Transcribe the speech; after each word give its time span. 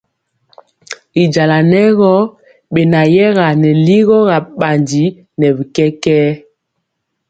Y 1.21 1.23
jala 1.33 1.57
nɛ 1.71 1.81
gɔ 1.99 2.13
benayɛga 2.73 3.45
nɛ 3.61 3.69
ligɔ 3.85 4.17
bandi 4.59 5.03
nɛ 5.39 5.47
bi 5.55 5.63
kɛkɛɛ. 5.75 6.29